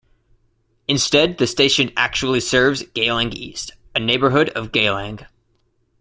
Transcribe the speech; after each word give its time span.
Instead, 0.87 1.37
the 1.37 1.45
station 1.45 1.91
actually 1.95 2.39
serves 2.39 2.81
Geylang 2.81 3.35
East, 3.35 3.73
a 3.93 3.99
neighbourhood 3.99 4.49
of 4.49 4.71
Geylang. 4.71 5.27